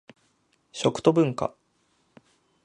[0.71, 1.53] 食と文化